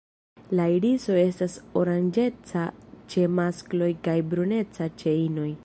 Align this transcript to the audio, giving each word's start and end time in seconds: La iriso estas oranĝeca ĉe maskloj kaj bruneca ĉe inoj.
La 0.59 0.63
iriso 0.75 1.17
estas 1.23 1.57
oranĝeca 1.81 2.65
ĉe 3.15 3.27
maskloj 3.41 3.93
kaj 4.09 4.19
bruneca 4.33 4.89
ĉe 5.03 5.19
inoj. 5.27 5.51